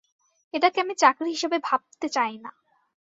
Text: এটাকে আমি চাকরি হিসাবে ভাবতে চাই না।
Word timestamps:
এটাকে 0.53 0.77
আমি 0.81 0.93
চাকরি 0.95 1.29
হিসাবে 1.29 1.57
ভাবতে 1.63 2.07
চাই 2.09 2.33
না। 2.37 2.51